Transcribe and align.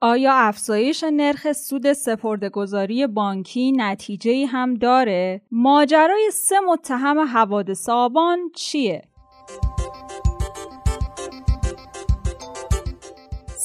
آیا 0.00 0.32
افزایش 0.34 1.04
نرخ 1.04 1.52
سود 1.52 1.92
سپردهگذاری 1.92 3.06
بانکی 3.06 3.72
نتیجه 3.72 4.46
هم 4.46 4.74
داره؟ 4.74 5.40
ماجرای 5.50 6.30
سه 6.32 6.60
متهم 6.60 7.18
حوادث 7.18 7.88
آبان 7.88 8.38
چیه؟ 8.54 9.02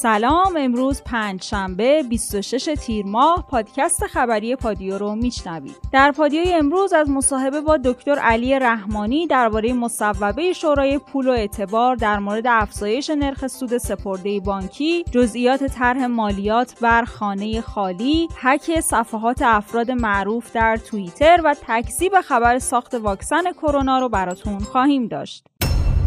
سلام 0.02 0.56
امروز 0.56 1.02
پنج 1.02 1.42
شنبه 1.42 2.02
26 2.02 2.68
تیر 2.80 3.06
ماه 3.06 3.46
پادکست 3.50 4.06
خبری 4.06 4.56
پادیو 4.56 4.98
رو 4.98 5.14
میشنوید. 5.14 5.76
در 5.92 6.12
پادیوی 6.12 6.52
امروز 6.52 6.92
از 6.92 7.10
مصاحبه 7.10 7.60
با 7.60 7.76
دکتر 7.76 8.18
علی 8.18 8.58
رحمانی 8.58 9.26
درباره 9.26 9.72
مصوبه 9.72 10.52
شورای 10.52 10.98
پول 10.98 11.28
و 11.28 11.30
اعتبار 11.30 11.96
در 11.96 12.18
مورد 12.18 12.46
افزایش 12.46 13.10
نرخ 13.10 13.46
سود 13.46 13.78
سپرده 13.78 14.40
بانکی 14.40 15.04
جزئیات 15.10 15.64
طرح 15.64 16.06
مالیات 16.06 16.80
بر 16.80 17.04
خانه 17.04 17.60
خالی 17.60 18.28
حک 18.42 18.80
صفحات 18.80 19.42
افراد 19.42 19.90
معروف 19.90 20.52
در 20.52 20.76
توییتر 20.76 21.40
و 21.44 21.54
تکذیب 21.68 22.20
خبر 22.20 22.58
ساخت 22.58 22.94
واکسن 22.94 23.52
کرونا 23.52 23.98
رو 23.98 24.08
براتون 24.08 24.58
خواهیم 24.58 25.06
داشت. 25.06 25.44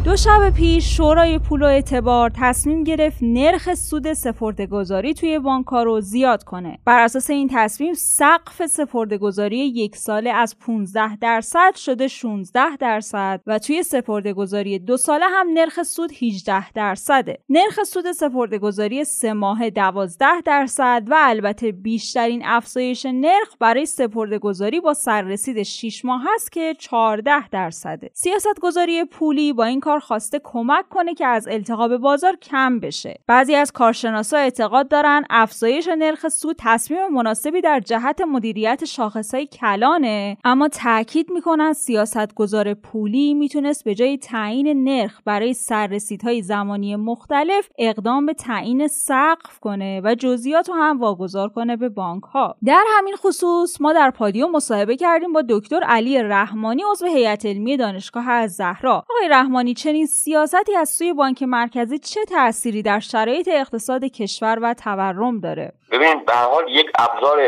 دو 0.05 0.15
شب 0.15 0.49
پیش 0.49 0.97
شورای 0.97 1.39
پول 1.39 1.61
و 1.61 1.65
اعتبار 1.65 2.31
تصمیم 2.41 2.83
گرفت 2.83 3.17
نرخ 3.21 3.73
سود 3.73 4.13
سپردهگذاری 4.13 5.13
توی 5.13 5.39
بانک‌ها 5.39 5.83
رو 5.83 6.01
زیاد 6.01 6.43
کنه. 6.43 6.79
بر 6.85 7.03
اساس 7.03 7.29
این 7.29 7.49
تصمیم 7.53 7.93
سقف 7.93 8.65
سپردهگذاری 8.65 9.57
یک 9.57 9.95
ساله 9.95 10.29
از 10.29 10.59
15 10.59 11.15
درصد 11.15 11.75
شده 11.75 12.07
16 12.07 12.77
درصد 12.77 13.41
و 13.47 13.59
توی 13.59 13.83
سپردهگذاری 13.83 14.79
دو 14.79 14.97
ساله 14.97 15.25
هم 15.25 15.47
نرخ 15.53 15.83
سود 15.83 16.11
18 16.21 16.71
درصده. 16.71 17.39
نرخ 17.49 17.83
سود 17.83 18.11
سپردهگذاری 18.11 19.03
سه 19.03 19.33
ماهه 19.33 19.69
12 19.69 20.25
درصد 20.45 21.03
و 21.07 21.15
البته 21.17 21.71
بیشترین 21.71 22.41
افزایش 22.45 23.05
نرخ 23.05 23.55
برای 23.59 23.85
سپردهگذاری 23.85 24.79
با 24.79 24.93
سررسید 24.93 25.63
6 25.63 26.05
ماه 26.05 26.25
است 26.35 26.51
که 26.51 26.75
14 26.79 27.49
درصده. 27.49 28.09
سیاستگذاری 28.13 29.03
پولی 29.05 29.53
با 29.53 29.63
این 29.63 29.79
کار 29.79 29.94
خواسته 29.99 30.41
کمک 30.43 30.89
کنه 30.89 31.13
که 31.13 31.27
از 31.27 31.47
التهاب 31.47 31.97
بازار 31.97 32.35
کم 32.35 32.79
بشه. 32.79 33.19
بعضی 33.27 33.55
از 33.55 33.71
کارشناسا 33.71 34.37
اعتقاد 34.37 34.87
دارن 34.87 35.23
افزایش 35.29 35.87
نرخ 35.87 36.27
سود 36.27 36.55
تصمیم 36.59 37.07
مناسبی 37.07 37.61
در 37.61 37.79
جهت 37.79 38.21
مدیریت 38.21 38.85
شاخصهای 38.85 39.47
کلانه 39.47 40.37
اما 40.43 40.67
تاکید 40.67 41.31
می‌کنن 41.31 41.73
سیاستگزار 41.73 42.73
پولی 42.73 43.33
می‌تونست 43.33 43.83
به 43.83 43.95
جای 43.95 44.17
تعیین 44.17 44.83
نرخ 44.83 45.21
برای 45.25 45.53
سررسیدهای 45.53 46.41
زمانی 46.41 46.95
مختلف 46.95 47.69
اقدام 47.77 48.25
به 48.25 48.33
تعیین 48.33 48.87
سقف 48.87 49.59
کنه 49.59 50.01
و 50.03 50.15
جزئیات 50.15 50.69
رو 50.69 50.75
هم 50.75 50.99
واگذار 50.99 51.49
کنه 51.49 51.77
به 51.77 51.89
بانک 51.89 52.23
ها 52.23 52.55
در 52.65 52.83
همین 52.97 53.15
خصوص 53.15 53.81
ما 53.81 53.93
در 53.93 54.11
پادیو 54.11 54.47
مصاحبه 54.47 54.95
کردیم 54.95 55.33
با 55.33 55.43
دکتر 55.49 55.83
علی 55.83 56.23
رحمانی 56.23 56.83
عضو 56.91 57.05
هیئت 57.05 57.45
علمی 57.45 57.77
دانشگاه 57.77 58.29
از 58.29 58.55
زهرا. 58.55 58.95
آقای 58.95 59.29
رحمانی 59.29 59.73
چنین 59.85 60.05
سیاستی 60.05 60.75
از 60.75 60.89
سوی 60.89 61.13
بانک 61.13 61.43
مرکزی 61.43 61.99
چه 61.99 62.25
تأثیری 62.25 62.81
در 62.81 62.99
شرایط 62.99 63.49
اقتصاد 63.51 64.03
کشور 64.03 64.59
و 64.61 64.73
تورم 64.73 65.39
داره؟ 65.39 65.71
ببینید 65.91 66.25
به 66.25 66.33
حال 66.33 66.69
یک 66.69 66.91
ابزار 66.99 67.39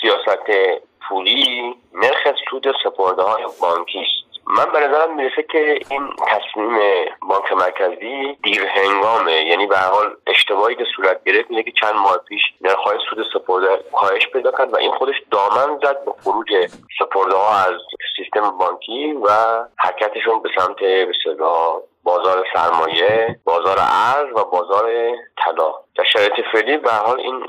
سیاست 0.00 0.50
پولی 1.08 1.74
نرخ 1.94 2.36
سود 2.50 2.66
سپرده 2.84 3.22
های 3.22 3.44
بانکی 3.60 3.98
است. 3.98 4.23
من 4.58 4.72
به 4.72 4.80
نظرم 4.80 5.16
می‌رسه 5.16 5.42
که 5.42 5.78
این 5.90 6.08
تصمیم 6.26 6.78
بانک 7.28 7.52
مرکزی 7.52 8.38
دیر 8.42 8.66
هنگامه. 8.66 9.32
یعنی 9.32 9.66
به 9.66 9.78
حال 9.78 10.16
اشتباهی 10.26 10.74
که 10.74 10.84
صورت 10.96 11.24
گرفت 11.24 11.50
اینه 11.50 11.62
که 11.62 11.72
چند 11.80 11.94
ماه 11.94 12.18
پیش 12.28 12.40
نرخ‌های 12.60 12.98
سود 13.10 13.26
سپرده 13.34 13.84
کاهش 13.92 14.28
پیدا 14.28 14.50
کرد 14.50 14.72
و 14.72 14.76
این 14.76 14.92
خودش 14.92 15.14
دامن 15.30 15.78
زد 15.82 16.04
به 16.04 16.12
خروج 16.24 16.48
سپرده 16.98 17.36
ها 17.36 17.58
از 17.58 17.74
سیستم 18.16 18.58
بانکی 18.58 19.12
و 19.12 19.28
حرکتشون 19.76 20.42
به 20.42 20.48
سمت 20.58 20.76
به 20.76 21.06
بازار 22.04 22.46
سرمایه 22.54 23.40
بازار 23.44 23.78
ارز 23.80 24.32
و 24.36 24.44
بازار 24.44 25.12
طلا. 25.44 25.74
در 25.96 26.04
شرایط 26.04 26.32
فعلی 26.52 26.76
به 26.76 26.90
حال 26.90 27.20
این 27.20 27.46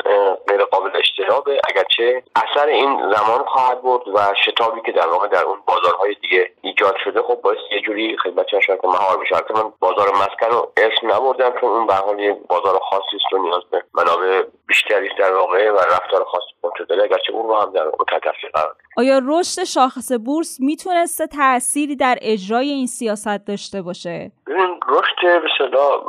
غیر 0.48 0.66
قابل 0.66 0.90
اجتنابه. 0.98 1.60
اگرچه 1.70 2.24
اثر 2.36 2.68
این 2.68 3.14
زمان 3.14 3.46
خواهد 3.46 3.82
بود 3.82 4.08
و 4.08 4.20
شتابی 4.46 4.82
که 4.86 4.92
در 4.92 5.08
واقع 5.08 5.28
در 5.28 5.44
اون 5.44 5.58
بازارهای 5.68 6.16
دیگه 6.22 6.52
ایجاد 6.78 6.96
شده 7.04 7.22
خب 7.22 7.42
باعث 7.42 7.58
یه 7.72 7.82
جوری 7.82 8.18
خدمت 8.18 8.48
شرکت 8.48 8.86
مهار 8.86 9.18
بشه. 9.18 9.36
من 9.36 9.74
بازار 9.80 10.12
مسکن 10.12 10.52
رو 10.52 10.72
اسم 10.78 11.08
نبردم 11.08 11.60
چون 11.62 11.70
اون 11.70 11.88
به 11.88 11.94
حال 11.94 12.20
یه 12.20 12.38
بازار 12.50 12.80
خاصی 12.90 13.16
است 13.16 13.34
و 13.34 13.38
نیاز 13.38 13.64
به 13.72 13.84
منابع 13.94 14.44
بیشتری 14.68 15.10
در 15.20 15.34
واقع 15.34 15.72
و 15.72 15.78
رفتار 15.78 16.24
خاصی 16.24 16.55
داره 16.90 17.04
اگرچه 17.04 17.34
اون 17.34 17.48
رو 17.48 17.56
هم 17.56 17.72
در 17.72 17.92
تاثیر 18.08 18.50
قرار 18.54 18.76
آیا 18.98 19.22
رشد 19.28 19.64
شاخص 19.64 20.12
بورس 20.26 20.58
می‌تونسته 20.60 21.28
تأثیری 21.28 21.96
در 21.96 22.18
اجرای 22.22 22.70
این 22.70 22.88
سیاست 22.88 23.48
داشته 23.48 23.82
باشه؟ 23.82 24.32
ببین 24.48 24.80
رشد 24.90 25.16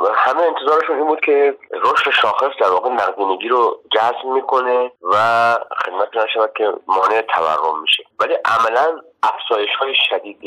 به 0.03 0.09
همه 0.15 0.41
انتظارشون 0.41 0.97
این 0.97 1.07
بود 1.07 1.19
که 1.19 1.57
رشد 1.73 2.11
شاخص 2.11 2.51
در 2.61 2.69
واقع 2.69 2.89
نقدینگی 2.89 3.47
رو 3.47 3.81
جذب 3.91 4.25
می‌کنه 4.25 4.91
و 5.03 5.17
خدمت 5.85 6.25
نشود 6.25 6.51
که 6.57 6.73
مانع 6.87 7.21
تورم 7.21 7.81
میشه. 7.81 8.03
ولی 8.19 8.33
عملا 8.45 9.01
افزایش 9.23 9.69
های 9.79 9.93
شدید 10.09 10.37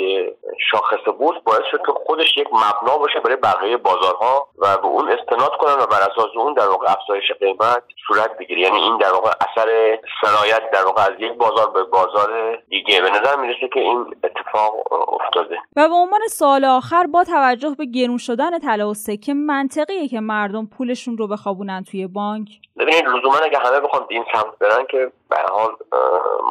شاخص 0.71 1.09
بورس 1.19 1.39
باعث 1.45 1.63
شد 1.71 1.81
که 1.87 1.93
خودش 2.07 2.37
یک 2.37 2.49
مبنا 2.53 2.99
باشه 2.99 3.21
برای 3.21 3.37
بقیه 3.37 3.77
بازارها 3.77 4.49
و 4.59 4.77
به 4.77 4.87
اون 4.87 5.11
استناد 5.11 5.57
کنن 5.57 5.75
و 5.75 5.87
بر 5.87 6.01
اساس 6.01 6.31
اون 6.37 6.55
در 6.55 6.69
واقع 6.69 6.87
افزایش 6.93 7.33
قیمت 7.41 7.83
صورت 8.07 8.39
بگیره. 8.39 8.61
یعنی 8.61 8.79
این 8.79 8.99
در 8.99 9.13
واقع 9.13 9.31
اثر 9.31 9.99
سرایت 10.23 10.71
در 10.73 10.85
واقع 10.85 11.03
از 11.03 11.13
یک 11.19 11.33
بازار 11.33 11.71
به 11.71 11.85
بازار 11.85 12.57
دیگه. 12.69 13.01
به 13.01 13.11
نظر 13.11 13.37
می‌رسه 13.37 13.69
که 13.75 13.81
این 13.81 14.15
اتفاق 14.25 14.93
افتاده. 14.93 15.57
و 15.77 15.89
به 15.89 15.95
عنوان 15.95 16.21
سال 16.29 16.65
آخر 16.65 17.07
با 17.07 17.25
توجه 17.25 17.75
به 17.79 17.85
گرون 17.85 18.19
شدن 18.19 18.59
طلا 18.59 18.91
و 18.91 18.95
سکه 18.95 19.35
منطقیه 19.35 20.09
که 20.09 20.21
مردم 20.21 20.67
پولشون 20.67 21.19
رو 21.19 21.27
بخوابونن 21.27 21.85
توی 21.91 22.07
بانک؟ 22.07 22.49
ببینید 22.79 23.05
لزوما 23.05 23.37
اگه 23.45 23.59
همه 23.59 23.81
بخوان 23.81 24.07
این 24.11 24.25
سمت 24.33 24.59
برن 24.59 24.87
که 24.91 25.13
به 25.31 25.37
حال 25.53 25.71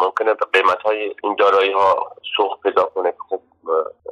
ممکنه 0.03 0.33
به 0.33 0.45
قیمت 0.53 0.81
های 0.81 1.15
این 1.23 1.35
دارایی 1.35 1.71
ها 1.71 2.11
سوخت 2.37 2.61
پیدا 2.61 2.83
کنه. 2.83 3.13
خب 3.29 3.39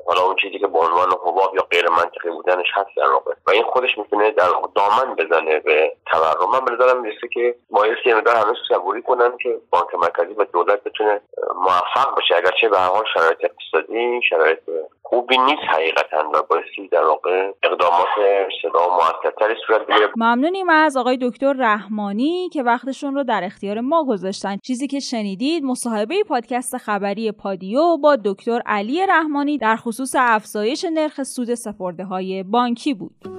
حالا 0.07 0.21
اون 0.21 0.35
چیزی 0.41 0.59
که 0.59 0.67
به 0.67 0.79
عنوان 0.79 1.07
حباب 1.11 1.55
یا 1.55 1.61
غیر 1.71 1.89
منطقی 1.89 2.29
بودنش 2.29 2.67
هست 2.73 2.89
در 2.97 3.09
واقع. 3.09 3.33
و 3.47 3.51
این 3.51 3.63
خودش 3.63 3.97
می‌تونه 3.97 4.31
در 4.31 4.49
دامن 4.75 5.15
بزنه 5.15 5.59
به 5.59 5.95
تورم. 6.05 6.51
من 6.53 6.65
به 6.65 6.71
نظرم 6.71 7.01
می‌رسه 7.01 7.27
که 7.33 7.55
بایستی 7.69 8.13
مقدار 8.13 8.35
همه 8.35 8.53
صبوری 8.69 9.01
کنن 9.01 9.37
که 9.37 9.57
بانک 9.69 9.95
مرکزی 9.95 10.33
و 10.33 10.43
دولت 10.43 10.83
بتونه 10.83 11.21
موفق 11.55 12.17
بشه. 12.17 12.35
اگرچه 12.35 12.69
به 12.69 12.77
حال 12.77 13.03
شرایط 13.13 13.37
اقتصادی 13.45 14.21
شرایط 14.29 14.59
خوبی 15.09 15.37
نیست 15.37 15.61
حقیقتا 15.69 16.29
و 16.33 16.43
بایستی 16.49 16.87
در 16.87 17.03
واقع 17.03 17.51
اقدامات 17.63 18.07
صدا 18.61 18.87
موثرتری 18.89 19.55
صورت 19.67 19.87
بگیره. 19.87 20.09
ممنونیم 20.17 20.69
از 20.69 20.97
آقای 20.97 21.17
دکتر 21.21 21.53
رحمانی 21.53 22.49
که 22.53 22.63
وقتشون 22.63 23.15
رو 23.15 23.23
در 23.23 23.41
اختیار 23.43 23.81
ما 23.81 24.03
گذاشتن. 24.03 24.57
چیزی 24.63 24.87
که 24.87 24.99
شنیدید 24.99 25.63
مصاحبه 25.63 26.23
پادکست 26.23 26.77
خبری 26.77 27.31
پادیو 27.31 27.97
با 27.97 28.17
دکتر 28.25 28.61
علی 28.65 29.05
رحمانی 29.05 29.57
در 29.57 29.75
خصوص 29.75 30.15
افزایش 30.19 30.85
نرخ 30.93 31.23
سود 31.23 31.53
سپرده 31.53 32.03
های 32.03 32.43
بانکی 32.43 32.93
بود. 32.93 33.36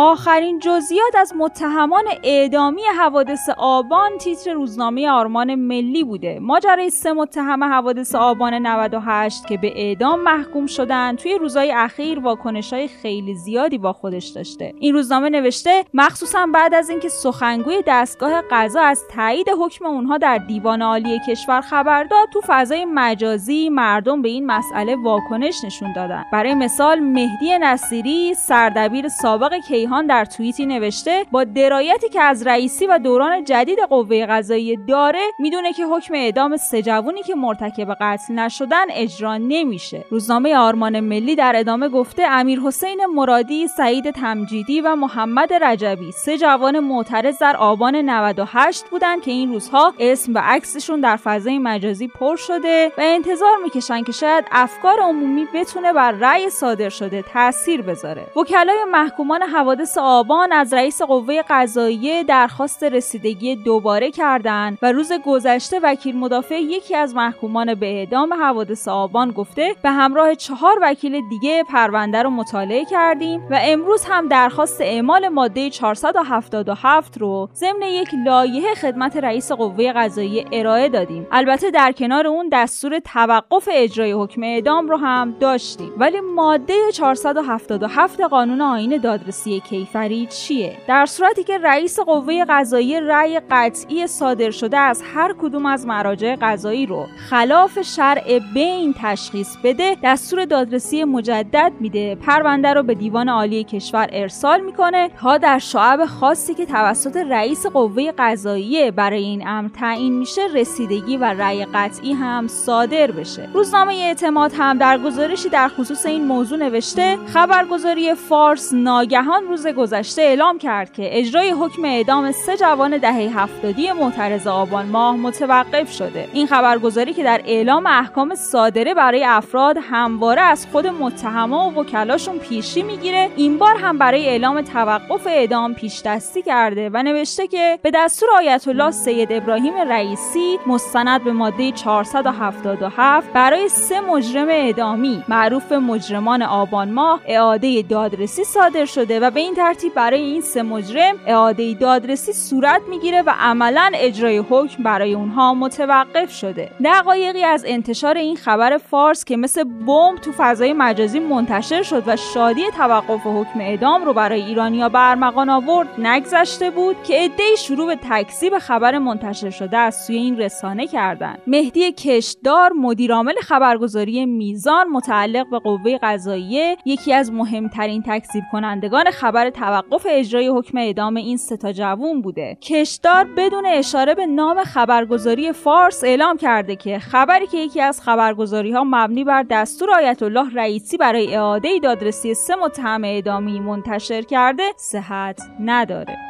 آخرین 0.00 0.58
جزئیات 0.58 1.16
از 1.16 1.32
متهمان 1.36 2.04
اعدامی 2.22 2.82
حوادث 2.98 3.48
آبان 3.56 4.18
تیتر 4.18 4.52
روزنامه 4.52 5.10
آرمان 5.10 5.54
ملی 5.54 6.04
بوده. 6.04 6.38
ماجرای 6.40 6.90
سه 6.90 7.12
متهم 7.12 7.64
حوادث 7.64 8.14
آبان 8.14 8.54
98 8.54 9.46
که 9.46 9.56
به 9.56 9.72
اعدام 9.76 10.20
محکوم 10.20 10.66
شدن 10.66 11.16
توی 11.16 11.34
روزهای 11.34 11.72
اخیر 11.72 12.18
واکنش 12.18 12.72
های 12.72 12.88
خیلی 12.88 13.34
زیادی 13.34 13.78
با 13.78 13.92
خودش 13.92 14.26
داشته. 14.26 14.74
این 14.80 14.94
روزنامه 14.94 15.30
نوشته 15.30 15.84
مخصوصا 15.94 16.46
بعد 16.54 16.74
از 16.74 16.90
اینکه 16.90 17.08
سخنگوی 17.08 17.82
دستگاه 17.86 18.42
قضا 18.50 18.80
از 18.80 19.04
تایید 19.10 19.46
حکم 19.60 19.86
اونها 19.86 20.18
در 20.18 20.38
دیوان 20.38 20.82
عالی 20.82 21.20
کشور 21.28 21.60
خبر 21.60 22.04
داد 22.04 22.28
تو 22.32 22.40
فضای 22.46 22.84
مجازی 22.84 23.68
مردم 23.68 24.22
به 24.22 24.28
این 24.28 24.46
مسئله 24.46 24.96
واکنش 24.96 25.64
نشون 25.64 25.92
دادن. 25.92 26.24
برای 26.32 26.54
مثال 26.54 27.00
مهدی 27.00 27.58
نصیری 27.58 28.34
سردبیر 28.34 29.08
سابق 29.08 29.54
کی 29.54 29.87
کیهان 29.88 30.06
در 30.06 30.24
توییتی 30.24 30.66
نوشته 30.66 31.24
با 31.30 31.44
درایتی 31.44 32.08
که 32.08 32.20
از 32.20 32.46
رئیسی 32.46 32.86
و 32.86 32.98
دوران 32.98 33.44
جدید 33.44 33.78
قوه 33.90 34.26
قضایی 34.26 34.76
داره 34.76 35.20
می‌دونه 35.38 35.72
که 35.72 35.86
حکم 35.86 36.14
اعدام 36.14 36.56
سه 36.56 36.82
جوونی 36.82 37.22
که 37.22 37.34
مرتکب 37.34 37.96
قتل 38.00 38.34
نشدن 38.34 38.84
اجرا 38.90 39.36
نمیشه. 39.36 40.04
روزنامه 40.10 40.56
آرمان 40.56 41.00
ملی 41.00 41.36
در 41.36 41.52
ادامه 41.56 41.88
گفته 41.88 42.22
امیر 42.22 42.60
حسین 42.60 43.00
مرادی 43.14 43.66
سعید 43.66 44.10
تمجیدی 44.10 44.80
و 44.80 44.94
محمد 44.94 45.52
رجبی 45.52 46.12
سه 46.12 46.38
جوان 46.38 46.78
معترض 46.78 47.38
در 47.38 47.56
آبان 47.56 47.96
98 47.96 48.84
بودند 48.90 49.22
که 49.22 49.30
این 49.30 49.52
روزها 49.52 49.94
اسم 49.98 50.34
و 50.34 50.38
عکسشون 50.44 51.00
در 51.00 51.16
فضای 51.16 51.58
مجازی 51.58 52.08
پر 52.08 52.36
شده 52.36 52.88
و 52.98 53.00
انتظار 53.00 53.56
می‌کشن 53.62 54.02
که 54.02 54.12
شاید 54.12 54.44
افکار 54.52 55.00
عمومی 55.00 55.46
بتونه 55.54 55.92
بر 55.92 56.12
رأی 56.12 56.50
صادر 56.50 56.88
شده 56.88 57.22
تاثیر 57.22 57.82
بذاره. 57.82 58.26
وکلای 58.36 58.84
محکومان 58.92 59.42
حوادث 59.78 59.98
آبان 59.98 60.52
از 60.52 60.74
رئیس 60.74 61.02
قوه 61.02 61.42
قضاییه 61.48 62.24
درخواست 62.24 62.84
رسیدگی 62.84 63.56
دوباره 63.56 64.10
کردند 64.10 64.78
و 64.82 64.92
روز 64.92 65.12
گذشته 65.26 65.80
وکیل 65.82 66.16
مدافع 66.16 66.60
یکی 66.60 66.96
از 66.96 67.14
محکومان 67.14 67.74
به 67.74 67.86
اعدام 67.86 68.34
حوادث 68.34 68.88
آبان 68.88 69.30
گفته 69.30 69.74
به 69.82 69.90
همراه 69.90 70.34
چهار 70.34 70.78
وکیل 70.82 71.28
دیگه 71.28 71.64
پرونده 71.64 72.22
رو 72.22 72.30
مطالعه 72.30 72.84
کردیم 72.84 73.48
و 73.50 73.58
امروز 73.62 74.04
هم 74.04 74.28
درخواست 74.28 74.80
اعمال 74.80 75.28
ماده 75.28 75.70
477 75.70 77.18
رو 77.18 77.48
ضمن 77.54 77.82
یک 77.82 78.08
لایحه 78.26 78.74
خدمت 78.74 79.16
رئیس 79.16 79.52
قوه 79.52 79.92
قضاییه 79.92 80.44
ارائه 80.52 80.88
دادیم. 80.88 81.26
البته 81.32 81.70
در 81.70 81.92
کنار 81.92 82.26
اون 82.26 82.48
دستور 82.52 82.98
توقف 82.98 83.68
اجرای 83.72 84.12
حکم 84.12 84.42
اعدام 84.42 84.88
رو 84.88 84.96
هم 84.96 85.36
داشتیم. 85.40 85.92
ولی 85.96 86.20
ماده 86.20 86.92
477 86.92 88.20
قانون 88.20 88.60
آین 88.60 88.96
دادرسی 88.96 89.62
کیفری 89.70 90.26
چیه؟ 90.26 90.76
در 90.88 91.06
صورتی 91.06 91.44
که 91.44 91.58
رئیس 91.58 92.00
قوه 92.00 92.44
قضایی 92.48 93.00
رأی 93.00 93.40
قطعی 93.50 94.06
صادر 94.06 94.50
شده 94.50 94.78
از 94.78 95.02
هر 95.14 95.34
کدوم 95.38 95.66
از 95.66 95.86
مراجع 95.86 96.36
قضایی 96.40 96.86
رو 96.86 97.06
خلاف 97.30 97.82
شرع 97.82 98.38
بین 98.54 98.94
تشخیص 99.02 99.56
بده 99.64 99.96
دستور 100.02 100.44
دادرسی 100.44 101.04
مجدد 101.04 101.72
میده. 101.80 102.14
پرونده 102.14 102.72
رو 102.72 102.82
به 102.82 102.94
دیوان 102.94 103.28
عالی 103.28 103.64
کشور 103.64 104.08
ارسال 104.12 104.60
می‌کنه 104.60 105.08
تا 105.20 105.38
در 105.38 105.58
شعب 105.58 106.06
خاصی 106.06 106.54
که 106.54 106.66
توسط 106.66 107.16
رئیس 107.16 107.66
قوه 107.66 108.12
قضاییه 108.18 108.90
برای 108.90 109.22
این 109.22 109.48
امر 109.48 109.68
تعیین 109.68 110.18
میشه 110.18 110.42
رسیدگی 110.54 111.16
و 111.16 111.24
رأی 111.24 111.64
قطعی 111.64 112.12
هم 112.12 112.48
صادر 112.48 113.10
بشه. 113.10 113.48
روزنامه 113.54 113.94
اعتماد 113.94 114.52
هم 114.58 114.78
در 114.78 114.98
گزارشی 114.98 115.48
در 115.48 115.68
خصوص 115.68 116.06
این 116.06 116.24
موضوع 116.24 116.58
نوشته 116.58 117.18
خبرگزاری 117.26 118.14
فارس 118.14 118.72
ناگهان 118.72 119.47
روز 119.48 119.66
گذشته 119.66 120.22
اعلام 120.22 120.58
کرد 120.58 120.92
که 120.92 121.18
اجرای 121.18 121.50
حکم 121.50 121.84
اعدام 121.84 122.32
سه 122.32 122.56
جوان 122.56 122.98
دهه 122.98 123.40
هفتادی 123.40 123.92
معترض 123.92 124.46
آبان 124.46 124.86
ماه 124.86 125.16
متوقف 125.16 125.92
شده. 125.92 126.28
این 126.32 126.46
خبرگزاری 126.46 127.12
که 127.12 127.24
در 127.24 127.40
اعلام 127.44 127.86
احکام 127.86 128.34
صادره 128.34 128.94
برای 128.94 129.24
افراد 129.24 129.76
همواره 129.90 130.42
از 130.42 130.66
خود 130.72 130.86
متهما 130.86 131.70
و 131.70 131.74
وکلاشون 131.74 132.38
پیشی 132.38 132.82
می‌گیره 132.82 133.30
این 133.36 133.58
بار 133.58 133.76
هم 133.76 133.98
برای 133.98 134.28
اعلام 134.28 134.62
توقف 134.62 135.26
اعدام 135.26 135.74
پیش 135.74 136.02
دستی 136.02 136.42
کرده 136.42 136.90
و 136.92 137.02
نوشته 137.02 137.46
که 137.46 137.78
به 137.82 137.90
دستور 137.94 138.28
آیت 138.36 138.68
الله 138.68 138.90
سید 138.90 139.32
ابراهیم 139.32 139.74
رئیسی 139.74 140.58
مستند 140.66 141.24
به 141.24 141.32
ماده 141.32 141.72
477 141.72 143.32
برای 143.32 143.68
سه 143.68 144.00
مجرم 144.00 144.48
اعدامی 144.48 145.24
معروف 145.28 145.72
مجرمان 145.72 146.42
آبان 146.42 146.90
ماه 146.90 147.20
اعاده 147.26 147.82
دادرسی 147.82 148.44
صادر 148.44 148.84
شده 148.84 149.20
و 149.20 149.30
به 149.38 149.42
این 149.42 149.54
ترتیب 149.54 149.94
برای 149.94 150.20
این 150.20 150.40
سه 150.40 150.62
مجرم 150.62 151.14
اعاده 151.26 151.74
دادرسی 151.74 152.32
صورت 152.32 152.80
می‌گیره 152.88 153.22
و 153.22 153.34
عملا 153.38 153.90
اجرای 153.94 154.38
حکم 154.38 154.82
برای 154.82 155.14
اونها 155.14 155.54
متوقف 155.54 156.32
شده. 156.32 156.70
دقایقی 156.84 157.44
از 157.44 157.64
انتشار 157.68 158.16
این 158.16 158.36
خبر 158.36 158.78
فارس 158.78 159.24
که 159.24 159.36
مثل 159.36 159.64
بمب 159.64 160.18
تو 160.18 160.32
فضای 160.36 160.72
مجازی 160.72 161.18
منتشر 161.20 161.82
شد 161.82 162.02
و 162.06 162.16
شادی 162.16 162.62
توقف 162.76 163.26
حکم 163.26 163.60
اعدام 163.60 164.04
رو 164.04 164.12
برای 164.12 164.42
ایرانیا 164.42 164.88
برمغان 164.88 165.50
آورد 165.50 165.88
نگذشته 165.98 166.70
بود 166.70 166.96
که 167.02 167.14
عدهای 167.14 167.56
شروع 167.56 167.86
به 167.86 167.98
تکذیب 168.10 168.58
خبر 168.58 168.98
منتشر 168.98 169.50
شده 169.50 169.76
از 169.76 170.06
سوی 170.06 170.16
این 170.16 170.38
رسانه 170.38 170.86
کردند. 170.86 171.42
مهدی 171.46 171.92
کشدار 171.92 172.72
مدیرعامل 172.72 173.34
خبرگزاری 173.42 174.26
میزان 174.26 174.88
متعلق 174.88 175.50
به 175.50 175.58
قوه 175.58 175.98
قضاییه 176.02 176.76
یکی 176.84 177.12
از 177.12 177.32
مهمترین 177.32 178.02
تکذیب 178.06 178.44
کنندگان 178.52 179.10
خبر 179.10 179.27
توقف 179.32 180.06
اجرای 180.10 180.48
حکم 180.48 180.78
اعدام 180.78 181.16
این 181.16 181.36
ستا 181.36 181.72
جوون 181.72 182.22
بوده. 182.22 182.58
کشدار 182.62 183.24
بدون 183.36 183.66
اشاره 183.66 184.14
به 184.14 184.26
نام 184.26 184.64
خبرگزاری 184.64 185.52
فارس 185.52 186.04
اعلام 186.04 186.36
کرده 186.36 186.76
که 186.76 186.98
خبری 186.98 187.46
که 187.46 187.56
یکی 187.56 187.80
از 187.80 188.00
خبرگزاری 188.00 188.72
ها 188.72 188.84
مبنی 188.84 189.24
بر 189.24 189.42
دستور 189.42 189.90
آیت 189.90 190.22
الله 190.22 190.54
رئیسی 190.54 190.96
برای 190.96 191.36
اعاده 191.36 191.78
دادرسی 191.82 192.34
سه 192.34 192.54
متهم 192.54 193.04
اعدامی 193.04 193.60
منتشر 193.60 194.22
کرده 194.22 194.72
صحت 194.76 195.40
نداره. 195.60 196.27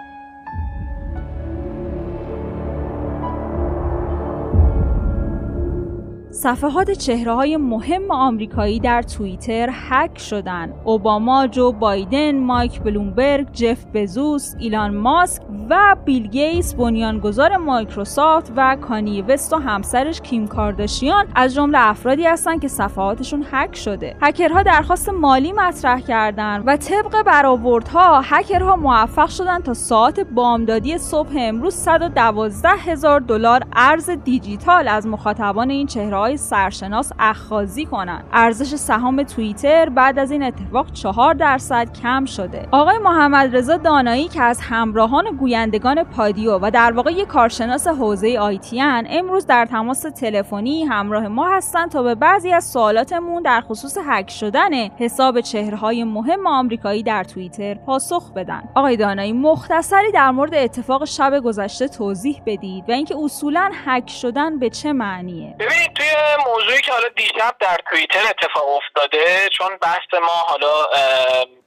صفحات 6.38 6.90
چهره 6.90 7.34
های 7.34 7.56
مهم 7.56 8.10
آمریکایی 8.10 8.80
در 8.80 9.02
توییتر 9.02 9.68
هک 9.72 10.18
شدن 10.18 10.72
اوباما، 10.84 11.46
جو 11.46 11.72
بایدن، 11.72 12.38
مایک 12.38 12.80
بلومبرگ، 12.80 13.52
جف 13.52 13.86
بزوس، 13.94 14.54
ایلان 14.58 14.94
ماسک 14.94 15.42
و 15.70 15.96
بیل 16.04 16.26
گیتس 16.26 16.74
بنیانگذار 16.74 17.56
مایکروسافت 17.56 18.52
و 18.56 18.76
کانیه 18.76 19.22
وست 19.22 19.52
و 19.52 19.56
همسرش 19.56 20.20
کیم 20.20 20.46
کارداشیان 20.46 21.26
از 21.34 21.54
جمله 21.54 21.78
افرادی 21.80 22.24
هستند 22.24 22.60
که 22.60 22.68
صفحاتشون 22.68 23.46
هک 23.50 23.76
شده. 23.76 24.16
هکرها 24.22 24.62
درخواست 24.62 25.08
مالی 25.08 25.52
مطرح 25.52 26.00
کردند 26.00 26.62
و 26.66 26.76
طبق 26.76 27.22
برآوردها 27.22 28.20
هکرها 28.24 28.76
موفق 28.76 29.28
شدند 29.28 29.62
تا 29.62 29.74
ساعات 29.74 30.20
بامدادی 30.20 30.98
صبح 30.98 31.32
امروز 31.38 31.74
112 31.74 32.68
هزار 32.68 33.20
دلار 33.20 33.62
ارز 33.76 34.10
دیجیتال 34.10 34.88
از 34.88 35.06
مخاطبان 35.06 35.70
این 35.70 35.86
چهره 35.86 36.27
سرشناس 36.36 37.12
اخاذی 37.18 37.86
کنند. 37.86 38.24
ارزش 38.32 38.74
سهام 38.74 39.22
توییتر 39.22 39.88
بعد 39.88 40.18
از 40.18 40.30
این 40.30 40.42
اتفاق 40.42 40.92
چهار 40.92 41.34
درصد 41.34 41.88
کم 42.02 42.24
شده. 42.24 42.68
آقای 42.72 42.98
محمد 42.98 43.56
رضا 43.56 43.76
دانایی 43.76 44.28
که 44.28 44.42
از 44.42 44.60
همراهان 44.62 45.24
گویندگان 45.36 46.04
پادیو 46.04 46.58
و 46.58 46.70
در 46.70 46.92
واقع 46.92 47.12
یک 47.12 47.26
کارشناس 47.26 47.86
حوزه 47.86 48.38
آیتیان 48.38 49.06
امروز 49.10 49.46
در 49.46 49.66
تماس 49.66 50.00
تلفنی 50.00 50.84
همراه 50.84 51.28
ما 51.28 51.56
هستند 51.56 51.90
تا 51.90 52.02
به 52.02 52.14
بعضی 52.14 52.52
از 52.52 52.64
سوالاتمون 52.64 53.42
در 53.42 53.60
خصوص 53.60 53.98
هک 54.06 54.30
شدن 54.30 54.70
حساب 54.98 55.40
چهرهای 55.40 56.04
مهم 56.04 56.46
آمریکایی 56.46 57.02
در 57.02 57.24
توییتر 57.24 57.74
پاسخ 57.74 58.32
بدن. 58.32 58.62
آقای 58.74 58.96
دانایی 58.96 59.32
مختصری 59.32 60.12
در 60.12 60.30
مورد 60.30 60.54
اتفاق 60.54 61.04
شب 61.04 61.40
گذشته 61.44 61.88
توضیح 61.88 62.42
بدید 62.46 62.84
و 62.88 62.92
اینکه 62.92 63.14
اصولا 63.24 63.70
هک 63.84 64.10
شدن 64.10 64.58
به 64.58 64.70
چه 64.70 64.92
معنیه؟ 64.92 65.54
ببینید 65.58 65.92
توی 65.94 66.06
موضوعی 66.46 66.80
که 66.80 66.92
حالا 66.92 67.08
دیشب 67.08 67.56
در 67.60 67.78
توییتر 67.90 68.26
اتفاق 68.30 68.68
افتاده 68.68 69.48
چون 69.48 69.76
بحث 69.76 70.14
ما 70.14 70.44
حالا 70.46 70.84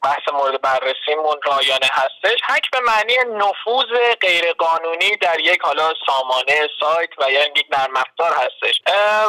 بحث 0.04 0.30
مورد 0.34 0.62
بررسیمون 0.62 1.40
رایانه 1.44 1.90
هستش. 1.92 2.40
هک 2.44 2.72
به 2.72 2.80
معنی 2.80 3.18
نفوذ 3.18 4.16
غیرقانونی 4.22 5.16
در 5.22 5.40
یک 5.40 5.62
حالا 5.62 5.94
سامانه 6.06 6.68
سایت 6.80 7.10
و 7.18 7.32
یا 7.32 7.46
یک 7.46 7.66
نرم 7.72 7.98
افزار 7.98 8.34
هستش. 8.38 8.82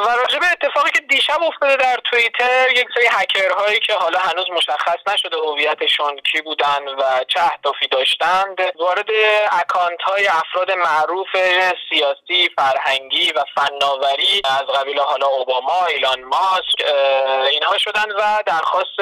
و 0.06 0.08
راجع 0.16 0.38
به 0.38 0.46
اتفاقی 0.46 0.90
که 0.90 1.00
دیشب 1.00 1.42
افتاده 1.42 1.76
در 1.76 1.98
توییتر 2.10 2.70
یک 2.70 2.86
سری 2.94 3.06
هکرهایی 3.10 3.80
که 3.80 3.94
حالا 3.94 4.18
هنوز 4.18 4.50
مشخص 4.50 4.98
نشده 5.06 5.36
هویتشون 5.36 6.16
کی 6.16 6.40
بودن 6.40 6.88
و 6.98 7.24
چه 7.28 7.40
اهدافی 7.40 7.86
داشتند 7.86 8.58
وارد 8.78 9.08
اکانت 9.50 10.02
های 10.02 10.26
افراد 10.26 10.70
معروف 10.70 11.28
سیاسی 11.90 12.50
فرهنگی 12.56 13.32
و 13.32 13.44
فناوری 13.54 14.42
از 14.44 14.62
قبیل 14.76 15.00
حالا 15.12 15.26
اوباما 15.26 15.86
ایلان 15.88 16.24
ماسک 16.24 16.78
اینها 17.50 17.78
شدن 17.78 18.12
و 18.12 18.42
درخواست 18.46 18.96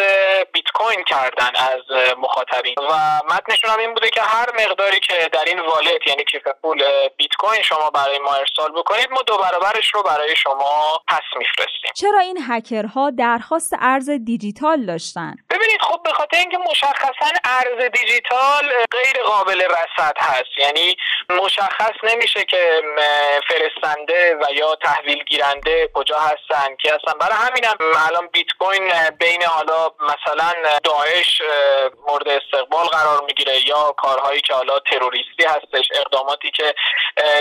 بیت 0.52 0.70
کوین 0.74 1.04
کردن 1.04 1.50
از 1.54 2.14
مخاطبین. 2.18 2.74
و 2.78 3.20
متنشون 3.34 3.70
هم 3.70 3.78
این 3.78 3.94
بوده 3.94 4.10
که 4.10 4.22
هر 4.22 4.46
مقداری 4.60 5.00
که 5.00 5.28
در 5.32 5.44
این 5.46 5.60
والت 5.60 6.06
یعنی 6.06 6.24
کیف 6.24 6.42
پول 6.62 6.82
بیت 7.16 7.34
کوین 7.38 7.62
شما 7.62 7.90
برای 7.90 8.18
ما 8.18 8.34
ارسال 8.34 8.72
بکنید 8.72 9.10
ما 9.10 9.22
دو 9.22 9.38
برابرش 9.38 9.94
رو 9.94 10.02
برای 10.02 10.36
شما 10.36 11.02
پس 11.08 11.22
میفرستیم. 11.36 11.90
چرا 11.94 12.18
این 12.20 12.38
هکرها 12.48 13.10
درخواست 13.10 13.72
ارز 13.80 14.10
دیجیتال 14.10 14.86
داشتن؟ 14.86 15.34
ببینید 15.50 15.80
خب 15.80 16.02
به 16.04 16.12
خاطر 16.12 16.36
اینکه 16.36 16.58
مشخصا 16.70 17.30
ارز 17.44 17.90
دیجیتال 17.92 18.64
غیر 18.90 19.22
قابل 19.26 19.62
رصد 19.62 20.16
هست. 20.18 20.58
یعنی 20.58 20.96
مشخص 21.30 21.94
نمیشه 22.02 22.44
که 22.44 22.82
فرستنده 23.48 24.36
و 24.36 24.52
یا 24.52 24.74
تحویل 24.74 25.24
گیرنده 25.24 25.90
کجا 26.00 26.18
هستن 26.18 26.76
که 26.76 26.94
هستن. 26.94 27.18
برای 27.18 27.36
همینم 27.36 27.76
الان 28.08 28.26
بیت 28.26 28.46
کوین 28.58 29.10
بین 29.10 29.42
حالا 29.42 29.90
مثلا 30.00 30.52
داعش 30.84 31.42
مورد 32.08 32.28
استقبال 32.28 32.86
قرار 32.86 33.24
می‌گیره 33.24 33.68
یا 33.68 33.94
کارهایی 33.96 34.40
که 34.40 34.54
حالا 34.54 34.78
تروریستی 34.78 35.44
هستش 35.44 35.88
اقداماتی 35.94 36.50
که 36.50 36.74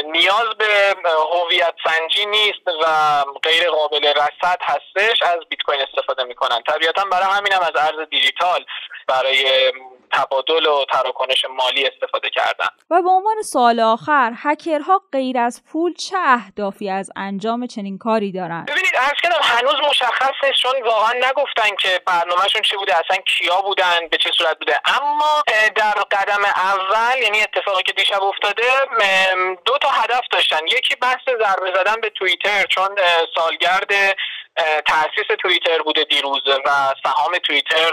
نیاز 0.06 0.48
به 0.58 0.96
هویت 1.34 1.75
سنجی 1.84 2.25
نیست 2.25 2.68
و 2.84 3.24
غیر 3.44 3.70
قابل 3.70 4.06
رصد 4.06 4.60
هستش 4.62 5.24
از 5.24 5.39
بیت 5.50 5.62
کوین 5.62 5.82
استفاده 5.82 6.24
می‌کنن. 6.24 6.63
طبیعتا 6.63 7.04
برای 7.06 7.38
همینم 7.38 7.60
از 7.62 7.75
ارز 7.75 8.10
دیجیتال 8.10 8.66
برای 9.08 9.72
تبادل 10.13 10.66
و 10.66 10.86
تراکنش 10.92 11.46
مالی 11.50 11.88
استفاده 11.88 12.30
کردن. 12.30 12.68
و 12.89 13.01
به 13.01 13.10
عنوان 13.10 13.42
سوال 13.42 13.80
آخر 13.80 14.34
هکرها 14.36 15.01
غیر 15.12 15.38
از 15.38 15.63
پول 15.72 15.94
چه 15.94 16.18
اهدافی 16.18 16.89
از 16.89 17.12
انجام 17.16 17.68
چنین 17.68 17.98
کاری 17.98 18.32
دارن 18.32 18.66
ببینید 18.66 18.96
عرض 18.96 19.18
کردم 19.24 19.39
هنوز 19.42 19.75
مشخص 19.89 20.34
نیست 20.44 20.60
چون 20.62 20.72
واقعا 20.86 21.13
نگفتن 21.13 21.75
که 21.80 22.01
برنامهشون 22.06 22.62
چی 22.62 22.75
بوده 22.75 22.94
اصلا 23.00 23.18
کیا 23.18 23.62
بودن 23.62 24.08
به 24.12 24.18
چه 24.18 24.32
صورت 24.38 24.60
بوده. 24.60 24.80
اما 24.86 25.44
در 25.75 25.94
قدم 26.12 26.46
اول 26.46 27.18
یعنی 27.24 27.42
اتفاقی 27.42 27.84
که 27.84 27.94
دیشب 27.94 28.24
افتاده 28.24 28.63
دو 29.66 29.78
تا 29.78 29.89
هدف 29.89 30.22
داشتن. 30.32 30.68
یکی 30.68 30.96
بحث 30.96 31.25
ضربه 31.25 31.74
زدن 31.75 32.01
به 32.01 32.10
توییتر 32.10 32.63
چون 32.63 32.89
سالگرد 33.36 33.92
تاسیس 34.88 35.38
توییتر 35.42 35.82
بوده 35.82 36.04
دیروز 36.04 36.42
و 36.66 36.70
سهام 37.04 37.38
توییتر 37.38 37.92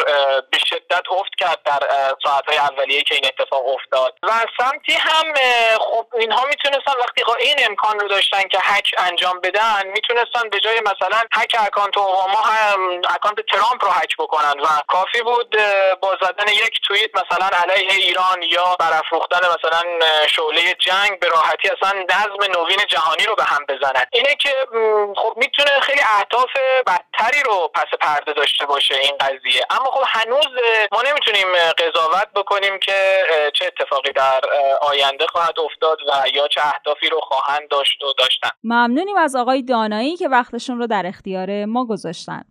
به 0.50 0.58
شدت 0.58 1.02
افت 1.10 1.34
کرد 1.38 1.62
در 1.64 1.80
ساعتهای 2.24 2.58
اولیه 2.58 3.02
که 3.02 3.14
این 3.14 3.26
اتفاق 3.26 3.66
افتاد. 3.68 4.18
و 4.22 4.30
سمتی 4.58 4.92
هم 4.92 5.34
خب 5.78 6.06
اینها 6.20 6.44
می‌تونستن 6.46 6.92
وقتی 7.00 7.22
این 7.40 7.56
امکان 7.68 8.00
رو 8.00 8.08
داشتن 8.08 8.42
که 8.48 8.58
هک 8.62 8.90
انجام 8.98 9.40
بدن 9.40 9.86
می‌تونستن 9.86 10.48
به 10.50 10.60
جای 10.60 10.80
مثلا 10.80 11.22
هک 11.32 11.56
اکانت 11.58 11.98
اوباما 11.98 12.40
هم 12.40 13.00
اکانت 13.14 13.36
ترامپ 13.52 13.84
رو 13.84 13.90
هک 13.90 14.16
بکنن 14.18 14.60
و 14.60 14.66
کافی 14.88 15.22
بود 15.22 15.56
با 16.00 16.18
زدن 16.22 16.48
یک 16.48 16.80
توییت 16.86 17.10
مثلا 17.14 17.50
علیه 17.62 17.92
ایران 17.92 18.42
یا 18.42 18.76
برافروختن 18.78 19.38
مثلا 19.38 19.82
شعله 20.26 20.74
جنگ 20.74 21.18
به 21.20 21.28
راحتی 21.28 21.68
اصلا 21.68 22.04
نظم 22.10 22.60
نوین 22.60 22.78
جهانی 22.88 23.24
رو 23.26 23.34
به 23.34 23.44
هم 23.44 23.64
بزنن. 23.68 24.04
اینه 24.12 24.34
که 24.34 24.54
خب 25.16 25.32
می‌تونه 25.36 25.80
خیلی 25.80 26.00
اهداف 26.00 26.50
بدتری 26.86 27.42
رو 27.42 27.70
پس 27.74 27.98
پرده 28.00 28.32
داشته 28.32 28.66
باشه 28.66 28.94
این 28.94 29.16
قضیه. 29.20 29.62
اما 29.70 29.90
خب 29.90 30.04
هنوز 30.06 30.46
ما 30.92 31.02
نمی‌تونیم 31.02 31.46
قضاوت 31.78 32.28
بکنیم 32.36 32.78
که 32.78 33.22
چه 33.54 33.66
اتفاقی 33.66 34.12
در 34.12 34.40
آینده 34.80 35.26
خواهد 35.26 35.60
افتاد 35.60 35.98
و 36.02 36.28
یا 36.34 36.48
چه 36.48 36.60
اهدافی 36.64 37.08
رو 37.08 37.20
خواهند 37.20 37.68
داشت 37.70 38.02
و 38.02 38.12
داشتن. 38.18 38.50
ممنونیم 38.64 39.16
از 39.16 39.36
آقای 39.36 39.62
دانایی 39.62 40.16
که 40.16 40.28
وقتشون 40.28 40.78
رو 40.78 40.86
در 40.86 41.02
اختیار 41.06 41.64
ما 41.64 41.86
گذاشتن. 41.86 42.42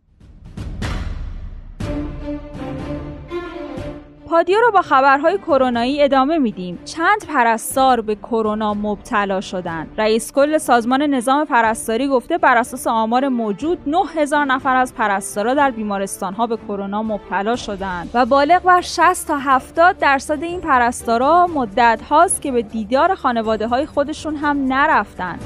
پادیو 4.30 4.60
رو 4.60 4.72
با 4.72 4.82
خبرهای 4.82 5.38
کرونایی 5.38 6.04
ادامه 6.04 6.38
میدیم. 6.38 6.80
چند 6.86 7.26
پرستار 7.28 8.02
به 8.02 8.16
کرونا 8.16 8.74
مبتلا 8.74 9.42
شدند 9.42 9.90
رئیس 9.98 10.32
کل 10.32 10.58
سازمان 10.58 11.02
نظام 11.02 11.46
پرستاری 11.46 12.08
گفته 12.08 12.38
بر 12.38 12.58
اساس 12.58 12.88
آمار 12.88 13.28
موجود 13.28 13.78
9000 13.88 14.46
نفر 14.46 14.76
از 14.76 14.94
پرستارا 14.94 15.54
در 15.54 15.72
بیمارستان 15.72 16.34
ها 16.34 16.48
به 16.48 16.58
کرونا 16.58 17.04
مبتلا 17.04 17.56
شدند. 17.56 18.10
و 18.14 18.26
بالغ 18.26 18.64
بر 18.64 18.82
60 18.82 19.28
تا 19.28 19.38
70 19.38 19.98
درصد 19.98 20.44
این 20.44 20.62
پرستارا 20.62 21.48
مدت 21.48 22.02
هاست 22.10 22.42
که 22.42 22.52
به 22.52 22.62
دیدار 22.62 23.16
خانواده 23.16 23.68
های 23.68 23.86
خودشون 23.86 24.36
هم 24.36 24.66
نرفتند 24.74 25.42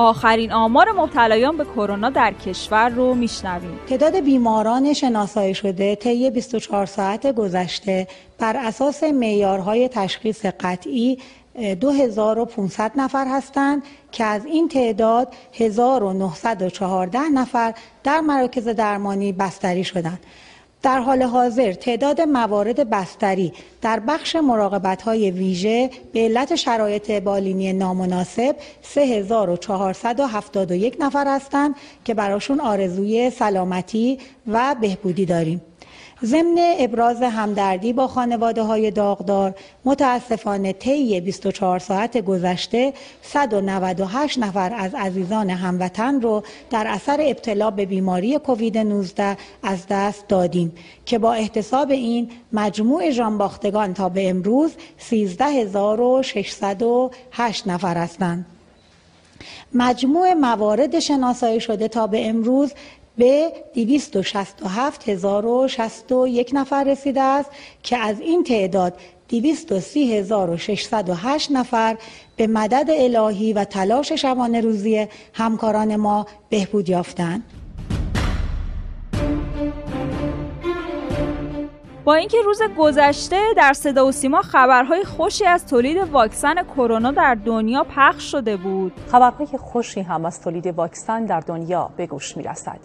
آخرین 0.00 0.52
آمار 0.52 0.92
مبتلایان 0.92 1.56
به 1.56 1.64
کرونا 1.64 2.10
در 2.10 2.32
کشور 2.32 2.88
رو 2.88 3.14
میشنویم 3.14 3.78
تعداد 3.88 4.20
بیماران 4.20 4.92
شناسایی 4.92 5.54
شده 5.54 5.94
طی 5.94 6.30
24 6.30 6.86
ساعت 6.86 7.34
گذشته 7.34 8.08
بر 8.38 8.56
اساس 8.56 9.02
معیارهای 9.04 9.88
تشخیص 9.88 10.46
قطعی 10.60 11.18
2500 11.80 12.92
نفر 12.96 13.26
هستند 13.26 13.82
که 14.12 14.24
از 14.24 14.46
این 14.46 14.68
تعداد 14.68 15.32
1914 15.52 17.20
نفر 17.20 17.74
در 18.04 18.20
مراکز 18.20 18.68
درمانی 18.68 19.32
بستری 19.32 19.84
شدند. 19.84 20.20
در 20.82 21.00
حال 21.00 21.22
حاضر 21.22 21.72
تعداد 21.72 22.20
موارد 22.20 22.90
بستری 22.90 23.52
در 23.82 24.00
بخش 24.00 24.36
مراقبت 24.36 25.02
های 25.02 25.30
ویژه 25.30 25.90
به 26.12 26.20
علت 26.20 26.54
شرایط 26.54 27.10
بالینی 27.10 27.72
نامناسب 27.72 28.56
3471 28.82 30.96
نفر 31.00 31.36
هستند 31.36 31.74
که 32.04 32.14
براشون 32.14 32.60
آرزوی 32.60 33.30
سلامتی 33.30 34.18
و 34.46 34.76
بهبودی 34.80 35.26
داریم. 35.26 35.60
ضمن 36.24 36.58
ابراز 36.78 37.22
همدردی 37.22 37.92
با 37.92 38.06
خانواده 38.06 38.62
های 38.62 38.90
داغدار 38.90 39.54
متاسفانه 39.84 40.72
طی 40.72 41.20
24 41.20 41.78
ساعت 41.78 42.18
گذشته 42.18 42.92
198 43.22 44.38
نفر 44.38 44.74
از 44.74 44.94
عزیزان 44.94 45.50
هموطن 45.50 46.20
رو 46.20 46.42
در 46.70 46.86
اثر 46.86 47.18
ابتلا 47.20 47.70
به 47.70 47.86
بیماری 47.86 48.38
کووید 48.38 48.78
19 48.78 49.36
از 49.62 49.86
دست 49.90 50.28
دادیم 50.28 50.72
که 51.06 51.18
با 51.18 51.32
احتساب 51.32 51.90
این 51.90 52.30
مجموع 52.52 53.10
جانباختگان 53.10 53.94
تا 53.94 54.08
به 54.08 54.30
امروز 54.30 54.72
13608 54.98 57.66
نفر 57.66 57.96
هستند. 57.96 58.46
مجموع 59.74 60.34
موارد 60.34 60.98
شناسایی 60.98 61.60
شده 61.60 61.88
تا 61.88 62.06
به 62.06 62.28
امروز 62.28 62.72
به 63.18 63.52
267061 63.74 66.50
نفر 66.52 66.84
رسیده 66.84 67.20
است 67.20 67.50
که 67.82 67.96
از 67.96 68.20
این 68.20 68.44
تعداد 68.44 68.94
230608 69.28 71.50
نفر 71.50 71.96
به 72.36 72.46
مدد 72.46 72.90
الهی 72.90 73.52
و 73.52 73.64
تلاش 73.64 74.12
شبانه 74.12 74.60
روزی 74.60 75.06
همکاران 75.32 75.96
ما 75.96 76.26
بهبود 76.50 76.88
یافتند. 76.88 77.42
با 82.08 82.14
اینکه 82.14 82.36
روز 82.44 82.62
گذشته 82.78 83.40
در 83.56 83.72
صدا 83.72 84.06
و 84.06 84.12
سیما 84.12 84.42
خبرهای 84.42 85.04
خوشی 85.04 85.46
از 85.46 85.66
تولید 85.66 85.96
واکسن 85.96 86.62
کرونا 86.62 87.10
در 87.10 87.34
دنیا 87.34 87.86
پخش 87.96 88.30
شده 88.30 88.56
بود. 88.56 88.92
خبرهای 89.12 89.46
خوشی 89.46 90.00
هم 90.00 90.24
از 90.24 90.42
تولید 90.42 90.66
واکسن 90.66 91.24
در 91.24 91.40
دنیا 91.40 91.90
به 91.96 92.06
گوش 92.06 92.36
می 92.36 92.42
رسد 92.42 92.78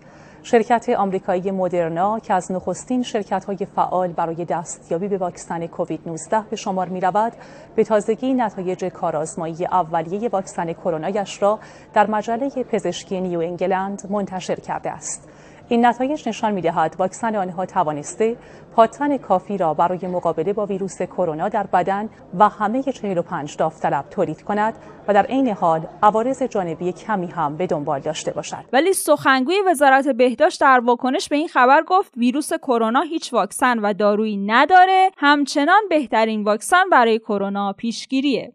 شرکت 0.43 0.89
آمریکایی 0.89 1.51
مدرنا 1.51 2.19
که 2.19 2.33
از 2.33 2.51
نخستین 2.51 3.03
شرکت 3.03 3.45
های 3.45 3.67
فعال 3.75 4.07
برای 4.07 4.45
دستیابی 4.45 5.07
به 5.07 5.17
واکسن 5.17 5.67
کووید 5.67 6.01
19 6.05 6.41
به 6.49 6.55
شمار 6.55 6.89
می 6.89 7.01
رود 7.01 7.33
به 7.75 7.83
تازگی 7.83 8.33
نتایج 8.33 8.85
کارآزمایی 8.85 9.65
اولیه 9.65 10.29
واکسن 10.29 10.73
کرونایش 10.73 11.41
را 11.41 11.59
در 11.93 12.07
مجله 12.07 12.49
پزشکی 12.49 13.21
نیو 13.21 13.39
انگلند 13.39 14.07
منتشر 14.09 14.55
کرده 14.55 14.91
است. 14.91 15.29
این 15.73 15.85
نتایج 15.85 16.29
نشان 16.29 16.51
می‌دهد 16.51 16.95
واکسن 16.99 17.35
آنها 17.35 17.65
توانسته 17.65 18.37
پاتن 18.75 19.17
کافی 19.17 19.57
را 19.57 19.73
برای 19.73 20.07
مقابله 20.07 20.53
با 20.53 20.65
ویروس 20.65 21.01
کرونا 21.01 21.49
در 21.49 21.67
بدن 21.67 22.09
و 22.39 22.49
همه 22.49 22.83
45 22.83 23.57
داوطلب 23.57 24.05
تولید 24.09 24.41
کند 24.41 24.73
و 25.07 25.13
در 25.13 25.25
عین 25.25 25.49
حال 25.49 25.87
عوارض 26.03 26.43
جانبی 26.43 26.91
کمی 26.91 27.27
هم 27.27 27.57
به 27.57 27.67
دنبال 27.67 27.99
داشته 27.99 28.31
باشد. 28.31 28.65
ولی 28.73 28.93
سخنگوی 28.93 29.61
وزارت 29.67 30.07
بهداشت 30.07 30.61
در 30.61 30.79
واکنش 30.79 31.29
به 31.29 31.35
این 31.35 31.47
خبر 31.47 31.83
گفت 31.87 32.17
ویروس 32.17 32.53
کرونا 32.53 33.01
هیچ 33.01 33.33
واکسن 33.33 33.79
و 33.79 33.93
دارویی 33.93 34.37
نداره 34.37 35.11
همچنان 35.17 35.81
بهترین 35.89 36.43
واکسن 36.43 36.89
برای 36.91 37.19
کرونا 37.19 37.73
پیشگیریه. 37.73 38.53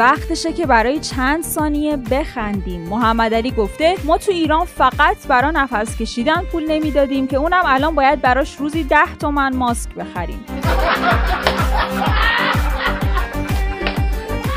وقتشه 0.00 0.52
که 0.52 0.66
برای 0.66 1.00
چند 1.00 1.42
ثانیه 1.42 1.96
بخندیم. 1.96 2.80
محمد 2.80 3.34
علی 3.34 3.50
گفته 3.50 3.94
ما 4.04 4.18
تو 4.18 4.32
ایران 4.32 4.64
فقط 4.64 5.26
برای 5.28 5.52
نفس 5.52 5.96
کشیدن 5.96 6.42
پول 6.52 6.64
نمی‌دادیم 6.70 7.26
که 7.26 7.36
اونم 7.36 7.62
الان 7.66 7.94
باید 7.94 8.20
براش 8.20 8.56
روزی 8.56 8.84
ده 8.84 9.16
تومن 9.18 9.56
ماسک 9.56 9.94
بخریم. 9.94 10.44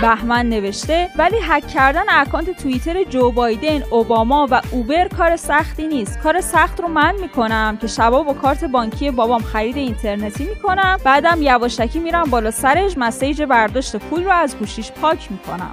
بهمن 0.04 0.50
نوشته 0.50 1.10
ولی 1.18 1.38
هک 1.44 1.68
کردن 1.68 2.04
اکانت 2.10 2.62
توییتر 2.64 3.04
جو 3.04 3.32
بایدن 3.32 3.84
اوباما 3.90 4.48
و 4.52 4.62
اوبر 4.72 5.08
کار 5.08 5.36
سختی 5.36 5.88
نیست. 5.88 6.20
کار 6.20 6.42
سخت 6.42 6.82
رو 6.82 6.88
من 6.88 7.16
می‌کنم 7.22 7.78
که 7.82 7.88
شبا 7.88 8.24
با 8.24 8.34
کارت 8.34 8.64
بانکی 8.64 9.12
بابام 9.12 9.42
خرید 9.42 9.78
اینترنتی 9.78 10.44
می‌کنم. 10.44 10.98
بعدم 11.04 11.38
یواشکی 11.42 12.00
میرم 12.00 12.24
بالا 12.24 12.52
سرش 12.52 12.98
مسیج 12.98 13.44
برداشت 13.44 13.96
پول 13.96 14.24
رو 14.24 14.32
از 14.32 14.58
گوشیش 14.58 14.92
پاک 14.92 15.32
می‌کنم. 15.32 15.72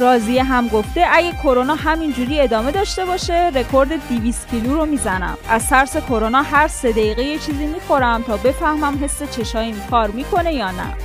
رازیه 0.00 0.44
هم 0.44 0.68
گفته 0.68 1.06
اگه 1.12 1.32
کرونا 1.32 1.74
همینجوری 1.74 2.40
ادامه 2.40 2.70
داشته 2.70 3.04
باشه 3.04 3.52
رکورد 3.54 4.08
200 4.08 4.48
کیلو 4.48 4.74
رو 4.74 4.86
می‌زنم. 4.86 5.38
از 5.48 5.68
ترس 5.68 5.96
کرونا 5.96 6.42
هر 6.42 6.68
سه 6.68 6.92
دقیقه 6.92 7.22
یه 7.22 7.38
چیزی 7.38 7.66
می‌خورم 7.66 8.22
تا 8.22 8.36
بفهمم 8.36 9.04
حس 9.04 9.22
چشاییم 9.36 9.82
کار 9.90 10.10
می‌کنه 10.10 10.54
یا 10.54 10.70
نه. 10.70 10.96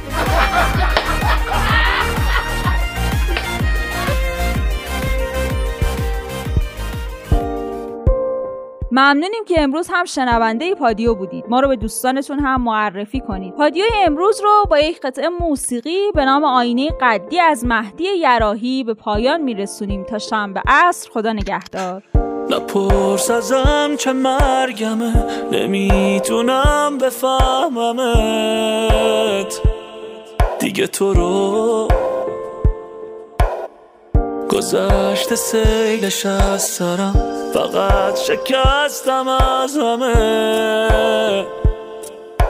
ممنونیم 8.91 9.43
که 9.48 9.62
امروز 9.62 9.88
هم 9.91 10.05
شنونده 10.05 10.75
پادیو 10.75 11.15
بودید. 11.15 11.46
ما 11.50 11.60
رو 11.60 11.67
به 11.67 11.75
دوستانتون 11.75 12.39
هم 12.39 12.62
معرفی 12.62 13.19
کنید. 13.19 13.53
پادیو 13.55 13.86
امروز 14.05 14.41
رو 14.43 14.63
با 14.69 14.79
یک 14.79 15.00
قطعه 15.00 15.29
موسیقی 15.29 16.12
به 16.15 16.25
نام 16.25 16.43
آینه 16.43 16.89
قدی 17.01 17.39
از 17.39 17.65
مهدی 17.65 18.03
یراهی 18.03 18.84
به 18.84 18.93
پایان 18.93 19.41
میرسونیم 19.41 20.03
تا 20.03 20.17
شنبه 20.17 20.62
عصر. 20.67 21.10
خدا 21.10 21.34
نگهدار. 21.34 22.03
نپرس 22.50 23.31
ازم 23.31 23.96
چه 23.98 24.13
مرگمه 24.13 25.25
نمی‌تونم 25.51 26.98
بفهممت. 27.01 28.00
دیگه 30.60 30.88
تو 30.88 31.13
رو 31.13 31.88
گذشت 34.50 35.36
سیلش 35.36 36.25
از 36.25 36.63
سرم. 36.63 37.15
فقط 37.53 38.20
شکستم 38.20 39.27
از 39.27 39.77
همه. 39.77 41.46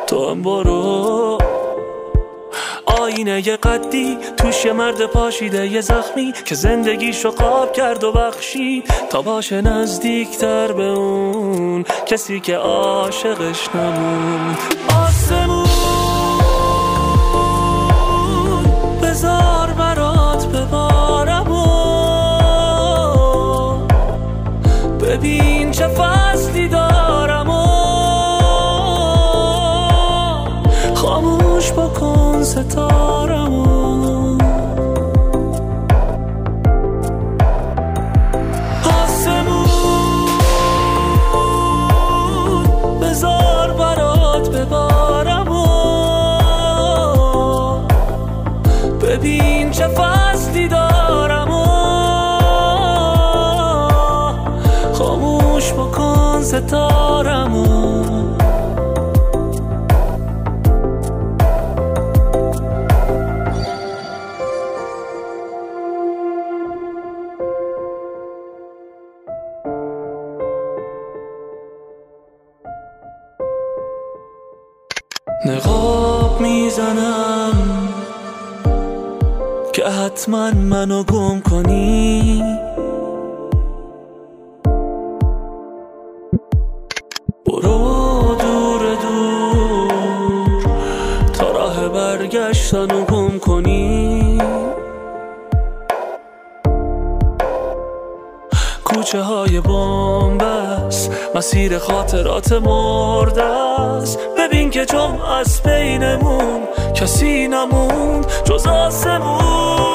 تو 0.08 0.30
هم 0.30 0.42
برو. 0.42 1.38
آینه 2.86 3.42
قدی 3.42 4.18
توش 4.38 4.66
یه 4.66 4.74
مرد 4.74 5.06
پاشیده 5.06 5.68
یه 5.68 5.82
زخمی 5.82 6.34
که 6.46 6.56
زندگیشو 6.56 7.30
قاب 7.30 7.74
کرد 7.74 8.04
و 8.04 8.12
بخشید 8.12 8.84
تا 9.10 9.22
باشه 9.22 9.62
نزدیکتر 9.62 10.72
به 10.72 10.84
اون 10.84 11.86
کسی 12.06 12.40
که 12.40 12.56
عاشقش 12.56 13.70
نموند 13.76 14.58
نقاب 75.46 76.42
می‌زنم 76.42 77.54
که 79.74 79.86
حتما 79.86 80.52
منو 80.52 81.04
گم 81.04 81.42
کنی. 81.42 82.44
برو 87.46 88.36
دور 88.36 88.96
دور 89.02 90.62
تا 91.34 91.52
راه 91.52 91.90
برگشتن 91.90 92.99
مسیر 101.70 101.80
خاطرات 101.80 102.52
مرده 102.52 103.44
است. 103.44 104.20
ببین 104.38 104.70
که 104.70 104.86
جم 104.86 105.22
از 105.22 105.62
بینمون 105.64 106.68
کسی 106.96 107.48
نموند 107.48 108.26
جز 108.46 108.68
آسمون. 108.68 109.89